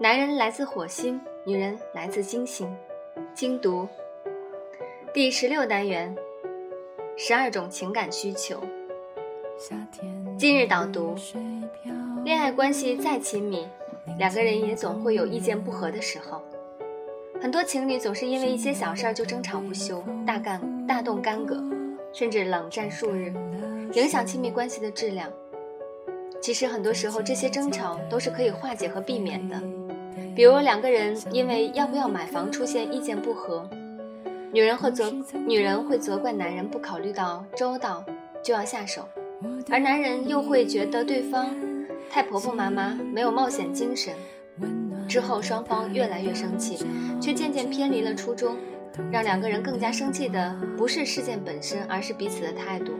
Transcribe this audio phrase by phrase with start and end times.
[0.00, 2.72] 男人来自火星，女人来自金星。
[3.34, 3.88] 精读
[5.12, 6.14] 第十六单元：
[7.16, 8.62] 十二种情感需求。
[10.38, 11.16] 今日导读：
[12.24, 13.66] 恋爱关系再亲密，
[14.16, 16.40] 两个人也总会有意见不合的时候。
[17.40, 21.60] 很多情侣总是因为一些小事儿就争吵不休，大干大动干戈，
[22.12, 23.32] 甚至冷战数日，
[23.94, 25.28] 影响亲密关系的质量。
[26.40, 29.60] 其实很多时候，这些争吵都是可以化解和避免的。
[30.38, 33.68] 比如两个人因为要不要买房出现意见不合，
[34.52, 35.12] 女人会责
[35.44, 38.04] 女人会责怪男人不考虑到周到
[38.40, 39.08] 就要下手，
[39.68, 41.52] 而男人又会觉得对方
[42.08, 44.14] 太婆婆妈妈，没有冒险精神。
[45.08, 46.86] 之后双方越来越生气，
[47.20, 48.56] 却渐渐偏离了初衷。
[49.10, 52.92] 让两个人更加生气的不是事件本身，而是彼此的态度。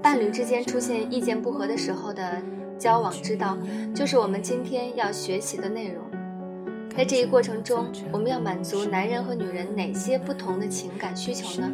[0.00, 2.40] 伴侣之间出现意见不合的时候的
[2.78, 3.56] 交往之道，
[3.94, 6.02] 就是我们今天要学习的内容。
[6.96, 11.70] 在这一过程中，我们要满足男人和女人哪些不同的情感需求呢？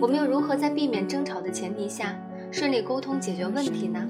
[0.00, 2.18] 我们又如何在避免争吵的前提下，
[2.50, 4.08] 顺利沟通解决问题呢？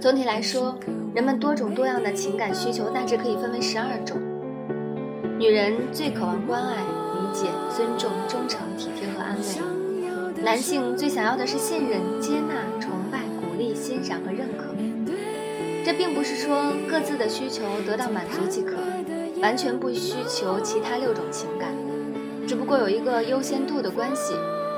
[0.00, 0.76] 总体来说，
[1.14, 4.18] 人们多种多样的情感需求大致可以分为十二种。
[5.38, 10.42] 女人最渴望关爱、理解、尊重、忠诚、体贴和安慰。
[10.42, 12.54] 男性最想要的是信任、接纳、
[13.58, 14.64] 崇拜、鼓励、欣赏和认可。
[15.84, 18.76] 这并不是说各自的需求得到满足即可，
[19.40, 21.74] 完全不需求其他六种情感，
[22.46, 24.34] 只不过有一个优先度的关系。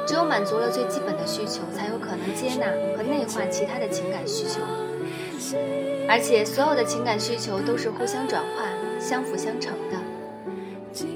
[0.07, 4.61] 只有满足了最基本的需求，才有可能接纳和内化其他的情感需求。
[6.09, 8.65] 而且，所有的情感需求都是互相转化、
[8.99, 9.99] 相辅相成的。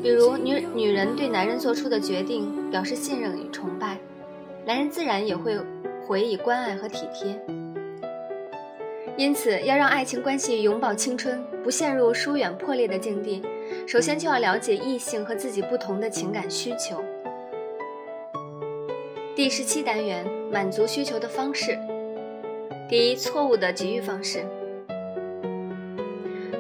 [0.01, 3.99] 比如，女女人对男人做出的决定表示信任与崇拜。
[4.65, 5.59] 男人自然也会
[6.06, 7.34] 回以关爱和体贴，
[9.16, 13.42] 因此要让爱情关系永葆青春，不陷入疏远破裂的境地，
[13.87, 17.03] 首先就要了解异性和自己不同的情感需求。
[19.34, 21.78] 第十七单元满足需求的方式，
[22.88, 24.44] 第一，错误的给予方式。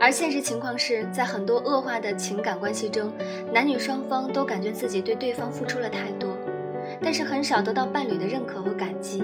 [0.00, 3.12] 而现实情况是在很多恶化的情感关系中，
[3.52, 6.33] 男女双方都感觉自己对对方付出了太多。
[7.00, 9.22] 但是很少得到伴侣的认可和感激。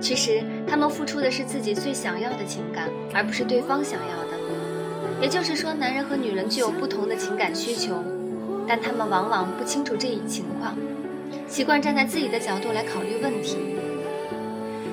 [0.00, 4.28] 其实他们付出的是自己最想要的情感，而不是对方想要的。
[5.20, 8.04] 也就是说，男人和女人具有不同的情感需求，
[8.68, 10.76] 但他们往往不清楚这一情况，
[11.48, 13.56] 习惯站在自己的角度来考虑问题，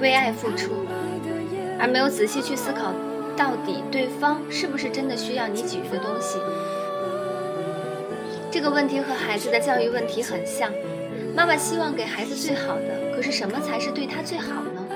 [0.01, 0.71] 为爱付出，
[1.79, 2.91] 而没有仔细去思考
[3.37, 6.39] 到底对方是不是真的需要你给予的东西。
[8.49, 10.71] 这个问题和孩子的教育问题很像。
[11.35, 14.87] 妈妈希望给孩子最好的，可是什么才是对他最好呢？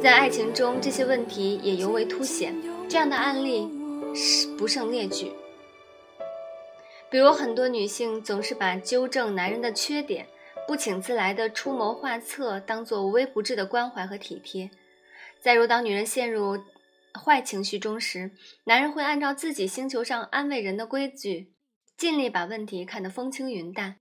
[0.00, 2.54] 在爱情中，这些问题也尤为凸显。
[2.88, 3.68] 这样的案例
[4.14, 5.32] 是不胜列举。
[7.10, 10.28] 比如，很多女性总是把纠正男人的缺点、
[10.68, 14.70] 不请自来的出谋划策当做无微不至的关怀和体贴。
[15.40, 16.56] 再如，当女人陷入
[17.20, 18.30] 坏情绪中时，
[18.64, 21.52] 男人会按照自己星球上安慰人的规矩，
[21.96, 23.96] 尽力把问题看得风轻云淡。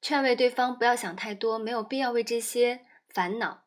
[0.00, 3.64] 劝慰对方不要想太多，没有必要为这些烦恼。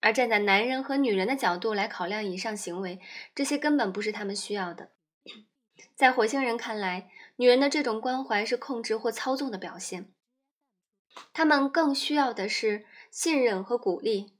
[0.00, 3.00] 而站在男人和女人的角度来考量以上行为，
[3.34, 4.90] 这些根本不是他们需要的。
[5.94, 10.12] 在火星人看来，女人的这种关怀是控制或操纵的表现，
[11.32, 14.34] 他们更需要的是信任和鼓励，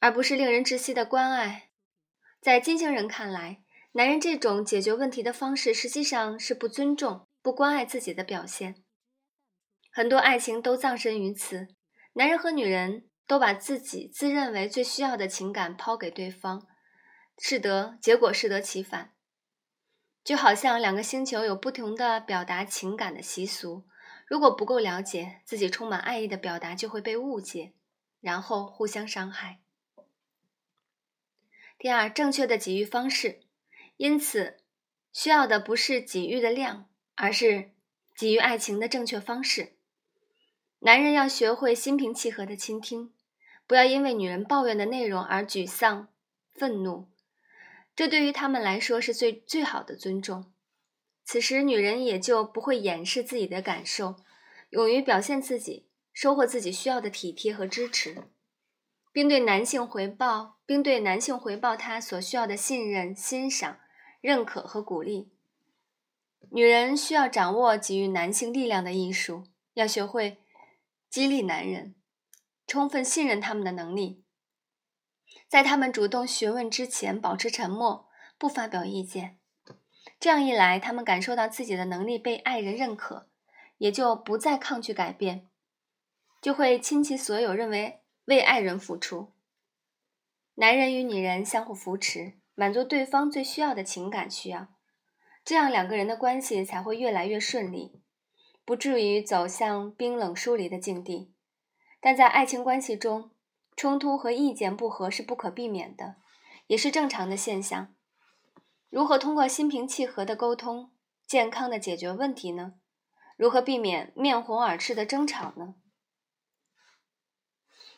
[0.00, 1.70] 而不是令人窒息的关爱。
[2.40, 3.62] 在金星人看来，
[3.92, 8.76] 男人这种解决问题的方式实际上是不尊重、不关爱自己的表现。
[9.98, 11.66] 很多爱情都葬身于此，
[12.12, 16.68] 男人和女人都把自己自认为最需要的情感抛给对方，
[17.36, 19.14] 适得结果适得其反。
[20.22, 23.88] 就好像两个星球有不同的表达情感的习俗，
[24.28, 27.72] 如果不够了解自己充满爱意的表达，就会被误解，
[28.20, 29.58] 然后互相伤害。
[31.76, 33.40] 第二，正确的给予方式，
[33.96, 34.58] 因此
[35.12, 37.72] 需要的不是给予的量，而是
[38.16, 39.74] 给予爱情的正确方式。
[40.80, 43.12] 男人要学会心平气和的倾听，
[43.66, 46.08] 不要因为女人抱怨的内容而沮丧、
[46.54, 47.08] 愤怒，
[47.96, 50.52] 这对于他们来说是最最好的尊重。
[51.24, 54.16] 此时，女人也就不会掩饰自己的感受，
[54.70, 58.28] 勇于表现自己，收获自己需要的体贴和支持，
[59.12, 63.80] 并对男性回报，并对男性回报他所需要的信任、欣赏、
[64.20, 65.32] 认可和鼓励。
[66.52, 69.42] 女人需要掌握给予男性力量的艺术，
[69.74, 70.38] 要学会。
[71.10, 71.94] 激励男人，
[72.66, 74.24] 充分信任他们的能力，
[75.48, 79.38] 在他们主动询问之前保持沉默，不发表意见。
[80.20, 83.28] 这样一来，他们感受到自己的能力被爱人认可，
[83.78, 85.48] 也就不再抗拒改变，
[86.42, 89.32] 就会倾其所有，认为为爱人付出。
[90.56, 94.68] 男人与女人相互扶持，满足对方最需要的情感需要，
[95.44, 98.02] 这样两个人的关系才会越来越顺利，
[98.68, 101.32] 不至于走向冰冷疏离的境地。
[102.02, 103.30] 但在爱情关系中，
[103.74, 106.16] 冲突和意见不合是不可避免的，
[106.66, 107.94] 也是正常的现象。
[108.90, 110.92] 如何通过心平气和的沟通，
[111.26, 112.74] 健康的解决问题呢？
[113.38, 115.76] 如何避免面红耳赤的争吵呢？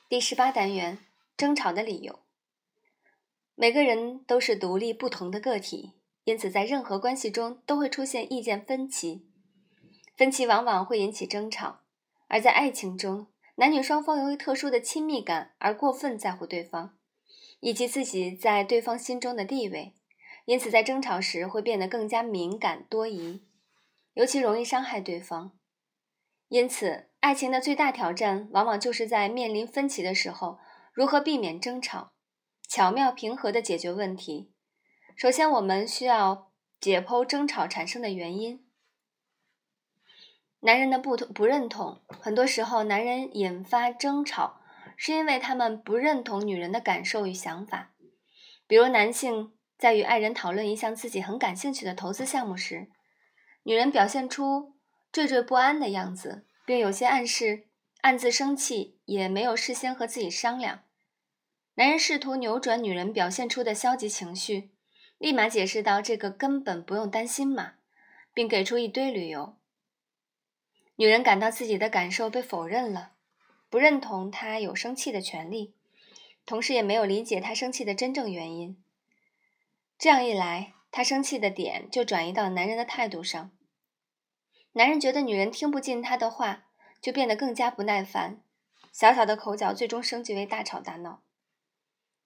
[0.08, 0.98] 第十八单元：
[1.36, 2.20] 争吵的理由。
[3.56, 9.26] 每个人都是独立不同的个体，因此在任何关系中都会出现意见分歧，
[10.20, 11.80] 分歧往往会引起争吵。
[12.28, 16.94] 而在爱情中，男女双方由于特殊的亲密感而过分在乎对方，
[17.60, 19.94] 以及自己在对方心中的地位。
[20.44, 23.46] 因此，在争吵时会变得更加敏感多疑，
[24.12, 25.52] 尤其容易伤害对方。
[26.48, 30.58] 因此，爱情的最大挑战往往就是在面临分歧的时候，
[30.92, 32.12] 如何避免争吵，
[32.68, 34.52] 巧妙平和地解决问题。
[35.16, 38.66] 首先，我们需要解剖争吵产生的原因。
[40.60, 44.60] 男人的不同不认同，很多时候，男人引发争吵，
[44.96, 47.92] 是因为他们不认同女人的感受与想法，
[48.66, 49.52] 比如男性。
[49.78, 52.90] 在与爱人讨论一项自己很感兴趣的投资项目时，
[53.62, 54.74] 女人表现出
[55.10, 57.64] 惴惴不安的样子，并有些暗示
[58.02, 60.82] 暗自生气，也没有事先和自己商量。
[61.76, 64.72] 男人试图扭转女人表现出的消极情绪，
[65.16, 67.76] 立马解释道：“这个根本不用担心嘛，
[68.34, 69.56] 并给出一堆理由。
[71.00, 73.12] 女人感到自己的感受被否认了，
[73.70, 75.74] 不认同他有生气的权利，
[76.44, 78.76] 同时也没有理解他生气的真正原因。
[79.98, 83.50] 这样一来，他生气的点就转移到男人的态度上。
[84.72, 86.64] 男人觉得女人听不进他的话，
[87.00, 88.42] 就变得更加不耐烦。
[88.92, 91.22] 小小的口角最终升级为大吵大闹。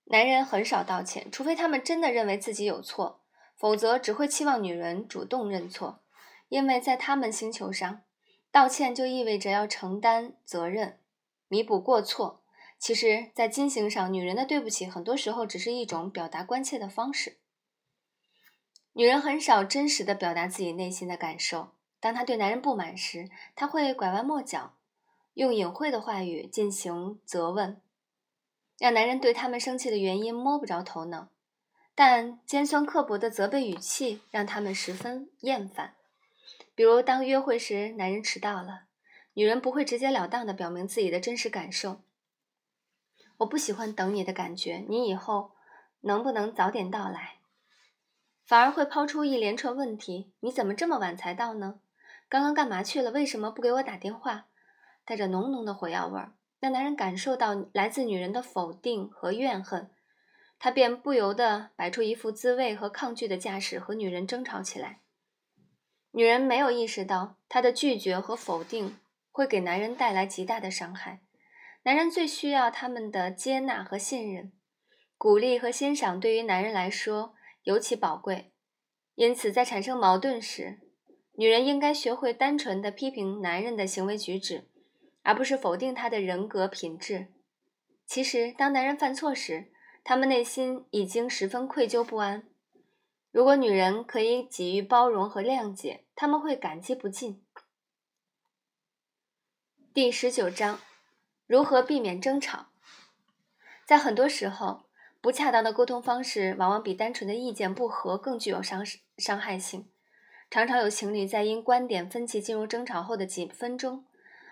[0.06, 3.20] 男人很少道歉，除非他们真的认为自己有错，
[3.54, 6.02] 否则只会期望女人主动认错。
[6.48, 8.02] 因为在他们星球上，
[8.54, 11.00] 道歉就意味着要承担责任，
[11.48, 12.44] 弥补过错。
[12.78, 17.38] 其实，在金星上，女人的对不起很多时候只是一种表达关切的方式。
[18.92, 21.70] 女人很少真实的表达自己内心的感受。
[21.98, 24.74] 当她对男人不满时，她会拐弯抹角，
[25.32, 27.80] 用隐晦的话语进行责问，
[28.78, 31.30] 让男人对他们生气的原因摸不着头脑。
[31.96, 35.96] 但尖酸刻薄的责备语气让他们十分厌烦。
[36.74, 38.84] 比如，当约会时男人迟到了，
[39.34, 42.02] 女人不会直截了当的表明自己的真实感受
[43.38, 45.52] ：“我不喜欢等你的感觉，你以后
[46.00, 47.36] 能不能早点到来？”
[48.44, 51.80] 反而会抛出一连串问题：你怎么这么晚才到呢？
[52.28, 53.10] 刚刚干嘛去了？
[53.12, 54.46] 为什么不给我打电话？
[55.04, 59.90] 带着浓浓的火药味儿，让男人感受到来自女人的否定和怨恨，
[60.58, 65.00] 他便不由得摆出一副自卫和抗拒的架势，和女人争吵起来。
[66.16, 68.98] 女人没有意识到，她的拒绝和否定
[69.32, 71.20] 会给男人带来极大的伤害。
[71.82, 74.52] 男人最需要他们的接纳和信任，
[75.18, 77.34] 鼓励和欣赏对于男人来说。
[77.64, 78.52] 尤其宝贵，
[79.14, 80.80] 因此在产生矛盾时，
[81.36, 84.68] 女人应该学会单纯的批评男人的行为举止，
[85.22, 87.28] 而不是否定他的人格品质。
[88.06, 89.72] 其实，当男人犯错时，
[90.04, 92.46] 他们内心已经十分愧疚不安。
[93.34, 97.44] 如果女人可以给予包容和谅解，他们会感激不尽。
[99.92, 100.78] 第十九章：
[101.48, 102.66] 如何避免争吵？
[103.84, 104.84] 在很多时候。
[105.20, 108.84] 不恰当的沟通方式，往往比单纯的意见不合更具有伤
[109.16, 109.88] 伤害性。
[110.50, 114.04] 常常有情侣在因观点分歧进入争吵后的几分钟，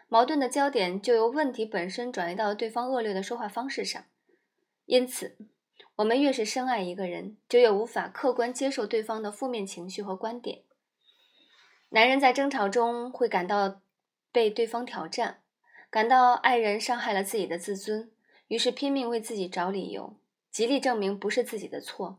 [0.08, 4.02] 矛盾的焦点就由问题本身转移到对方恶劣的说话方式上。
[4.86, 5.36] 因此，
[5.96, 10.62] 我们越是深爱一个人，就越无法客观接受对方的负面情绪和观点。
[11.90, 13.82] 男人在争吵中会感到
[14.32, 15.42] 被对方挑战，
[15.90, 18.10] 感到爱人伤害了自己的自尊，
[18.48, 20.16] 于是拼命为自己找理由。
[20.50, 22.18] 极力证明不是自己的错，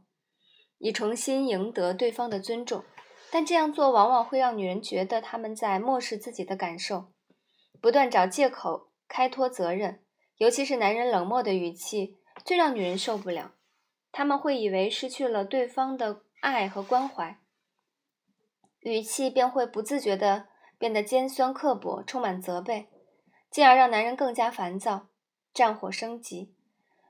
[0.77, 2.83] 以重新赢得对方的尊重，
[3.31, 7.11] 但这样做往往会让女人觉得他们在漠视自己的感受，
[7.81, 10.03] 不断找借口开脱责任。
[10.37, 13.53] 尤其是男人冷漠的语气，最让女人受不了。
[14.13, 17.39] 他们会以为失去了对方的爱和关怀，
[18.81, 22.89] 语气便会不自觉地变得尖酸刻薄，充满责备，
[23.49, 25.07] 进而让男人更加烦躁，
[25.51, 26.53] 战火升级。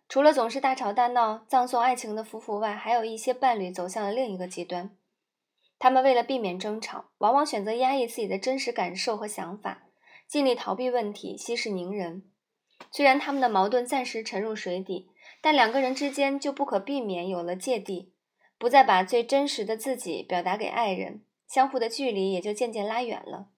[0.08, 4.96] 除了总是大吵大闹、葬送爱情的夫妇外，还有一些伴侣走向了另一个极端。
[5.78, 9.84] 他们为了避免争吵，往往选择压抑自己的真实感受和想法，
[10.26, 12.24] 尽力逃避问题，息事宁人。
[12.92, 15.10] 虽然他们的矛盾暂时沉入水底，
[15.44, 18.14] 但两个人之间就不可避免有了芥蒂，
[18.58, 23.50] 不再把最真实的自己表达给爱人，相互的距离也就渐渐拉远了。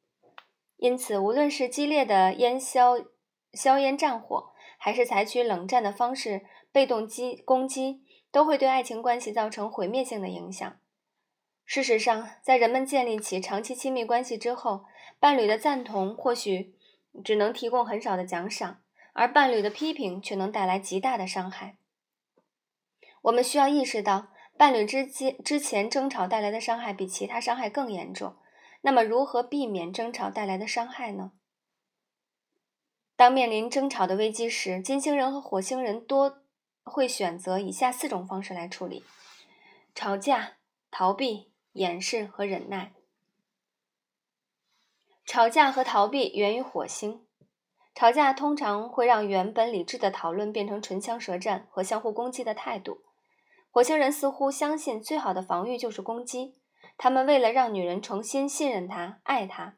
[0.77, 3.05] 因此，无论是激烈的烟硝
[3.53, 8.01] 硝烟战火，还是采取冷战的方式被动击攻击，
[8.31, 10.79] 都会对爱情关系造成毁灭性的影响。
[11.65, 14.85] 事实上，在人们建立起长期亲密关系之后，
[15.19, 16.73] 伴侣的赞同或许
[17.23, 18.81] 只能提供很少的奖赏，
[19.15, 21.77] 而伴侣的批评却能带来极大的伤害。
[23.21, 28.35] 我们需要意识到，伴侣之间之前争吵带来的伤害比其他伤害更严重。
[28.81, 31.31] 那么，如何避免争吵带来的伤害呢？
[33.15, 36.43] 当面临争吵的危机时，金星人和火星人多
[36.83, 39.05] 会选择以下四种方式来处理：
[39.95, 40.57] 吵架、
[40.91, 42.91] 逃避、掩饰和忍耐。
[45.25, 47.24] 吵架和逃避源于火星，
[47.95, 52.99] 吵架通常会让原本理智的讨论变成唇枪舌战和相互攻击的态度。
[53.71, 56.55] 火星人似乎相信最好的防御就是攻击，
[56.97, 59.75] 他们为了让女人重新信任他、爱他。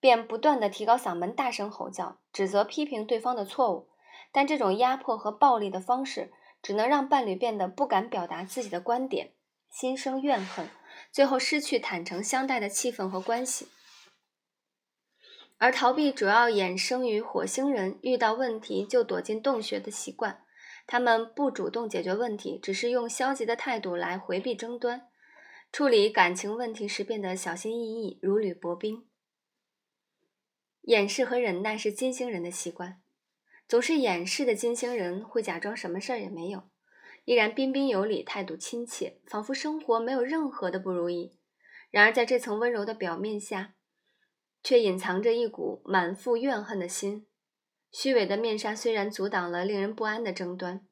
[0.00, 3.88] 便不断地提高嗓门，大声吼叫，指责、批评对方的错误。
[4.30, 6.30] 但这种压迫和暴力的方式，
[6.62, 9.32] 只能让伴侣变得不敢表达自己的观点，
[9.68, 10.68] 心生怨恨，
[11.10, 13.66] 最后失去坦诚相待的气氛和关系。
[15.58, 20.44] 而逃避主要衍生于火星人遇到问题就躲进洞穴的习惯，
[20.86, 25.08] 他们不主动解决问题，只是用消极的态度来回避争端，
[25.72, 29.04] 处理感情问题时变得小心翼翼，如履薄冰。
[30.82, 33.02] 掩饰和忍耐是金星人的习惯，
[33.66, 36.62] 总是掩饰的金星人会假装什么事儿也没有，
[37.24, 41.36] 依然彬彬有礼，态度亲切，仿佛生活没有任何的不如意。
[41.90, 43.74] 然而，在这层温柔的表面下，
[44.62, 47.26] 却隐藏着一股满腹怨恨的心。
[47.90, 50.86] 虚伪的面纱虽然阻挡了令人不安的争端，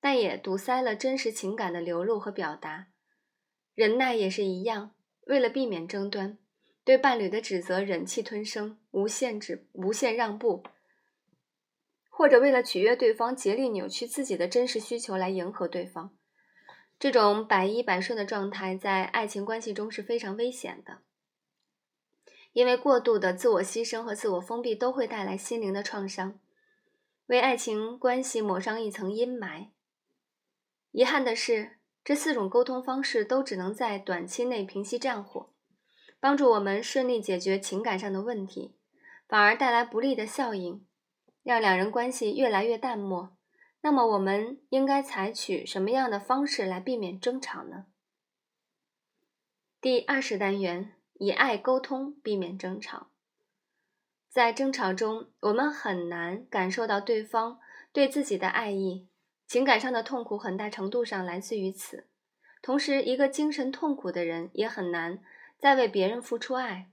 [0.00, 2.86] 但也堵塞了真实情感的流露和表达。
[3.74, 4.94] 忍耐也是一样，
[5.26, 6.38] 为了避免争端。
[6.84, 10.62] 对伴侣的指责忍气吞声，无限制、无限让步，
[12.08, 16.16] 或者为了取悦对方竭力扭曲自己的真实需求来迎合对方，
[16.96, 21.02] 这种百依百顺的状态在爱情关系中是非常危险的，
[22.56, 26.40] 因为过度的自我牺牲和自我封闭都会带来心灵的创伤，
[27.26, 29.72] 为爱情关系抹上一层阴霾。
[30.90, 35.52] 遗憾的是，这四种沟通方式都只能在短期内平息战火。
[36.18, 38.74] 帮助我们顺利解决情感上的问题，
[39.28, 40.86] 反而带来不利的效应，
[41.42, 43.36] 让两人关系越来越淡漠。
[43.82, 47.84] 那么，我们应该采取什么样的方式来避免争吵呢？
[49.78, 53.08] 第二十单元：以爱沟通，避免争吵。
[54.28, 57.58] 在争吵中，我们很难感受到对方
[57.92, 59.06] 对自己的爱意，
[59.46, 62.06] 情感上的痛苦很大程度上来自于此。
[62.62, 65.22] 同时，一个精神痛苦的人也很难。
[65.58, 66.90] 再为别人付出爱，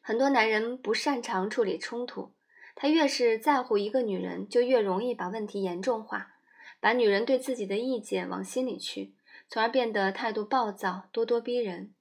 [0.00, 2.32] 很多男人不擅长处理冲突，
[2.74, 6.36] 他越是在乎一个女人，就越容易把问题严重化，
[6.80, 9.12] 把女人对自己的意见往心里去，
[9.46, 11.92] 从而变得态度暴躁、咄咄逼人。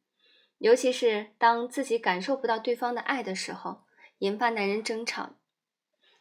[0.62, 3.82] 尤其是当自己感受不到对方的爱的时候，
[4.20, 5.32] 引发男人争吵，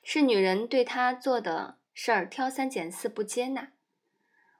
[0.02, 3.72] 是女人对他做的事儿挑三拣四、不接纳，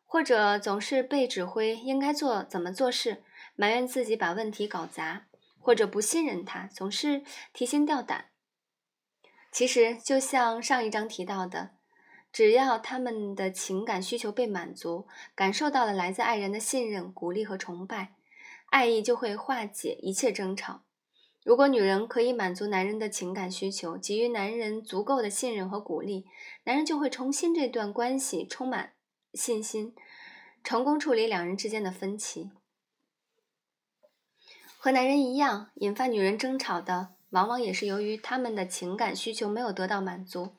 [0.04, 3.22] 或者总是被指挥应该做怎么做事。
[3.56, 5.26] 埋怨自己把问题搞砸，
[5.58, 7.22] 或者不信任他，总是
[7.54, 8.26] 提心吊胆。
[9.50, 11.70] 其实，就像上一章提到的，
[12.30, 18.12] 只要他们的情感需求被满足，感受到了来自爱人的信任、鼓励和崇拜，
[18.70, 20.82] 爱意就会化解一切争吵。
[21.44, 26.26] 如果女人可以满足男人的情感需求，给予男人足够的信任和鼓励，
[26.64, 28.92] 男人就会重新这段关系充满
[29.34, 29.94] 信心，
[30.62, 32.50] 成功处理两人之间的分歧。
[34.78, 40.54] 和男人一样，引发女人争吵的，往往也是由于他们的情感需求没有得到满足。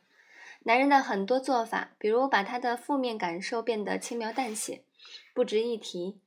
[0.63, 4.83] 男人的很多做法，比如把他的负面感受变得轻描淡写、
[5.33, 6.19] 不值一提，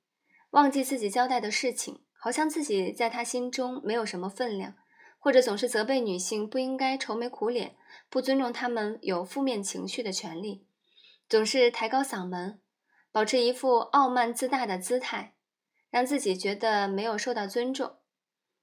[0.55, 4.77] 忘记自己交代的事情，好像自己在他心中没有什么分量，
[5.19, 7.75] 或者总是责备女性不应该愁眉苦脸，
[8.09, 10.69] 不尊重他们有负面情绪的权利，
[11.29, 12.61] 总是抬高嗓门，
[13.11, 15.33] 保持一副傲慢自大的姿态。
[15.91, 17.99] 让自己觉得没有受到尊重。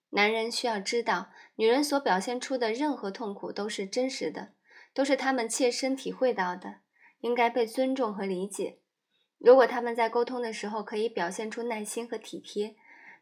[0.10, 4.52] 男人需要知道，女人所表现出的任何痛苦都是真实的，
[4.94, 6.82] 都是他们切身体会到的，
[7.22, 8.81] 应该被尊重和理解。
[9.44, 12.76] 如果他们在沟通的时候可以表现出耐心和体贴，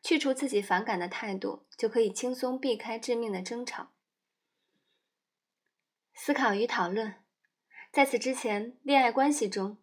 [0.03, 3.91] 去除自己反感的态度，就可以轻松避开致命的争吵。
[6.13, 7.15] 思考与讨论，
[7.93, 9.77] 在此之前，恋爱关系中，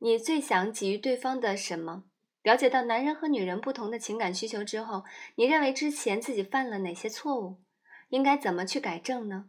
[0.00, 2.04] 你最想给予对方的什么？
[2.42, 5.04] 了解到男人和女人不同的情感需求之后，
[5.36, 7.62] 你认为之前自己犯了哪些错误？
[8.10, 9.48] 应该怎么去改正呢？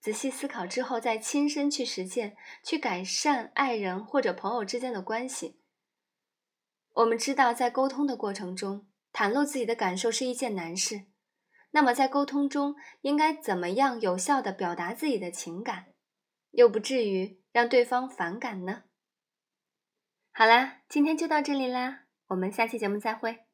[0.00, 5.60] 仔细思考之后，再亲身去实践，去改善爱人或者朋友之间的关系。
[6.94, 11.06] 我们知道，在沟通的过程中，袒露自己的感受是一件难事。
[11.72, 15.86] 那么，在沟通中，应该怎么样有效的表达自己的情感，
[16.52, 18.84] 又不至于让对方反感呢？
[20.32, 23.47] 好啦，今天就到这里啦，我们下期节目再会。